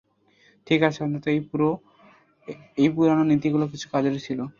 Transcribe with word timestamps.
ঠিক 0.67 0.81
আছে, 0.87 0.99
অন্তত 1.03 1.25
এই 2.77 2.89
পুরানো 2.95 3.23
নীতিগুলো 3.31 3.65
কিছু 3.73 3.87
কাজের 3.93 4.15
ছিল। 4.27 4.41